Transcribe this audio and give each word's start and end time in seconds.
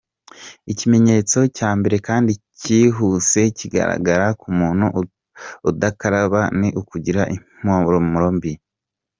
Ikimenyetso 0.71 1.39
cya 1.57 1.69
mbere 1.79 1.95
kandi 2.07 2.31
cyihuse 2.59 3.41
kigaragara 3.57 4.25
ku 4.39 4.47
muntu 4.59 4.85
udakaraba 5.69 6.41
ni 6.59 6.69
ukugira 6.81 7.21
impumuro 7.35 8.27
mbi. 8.37 8.51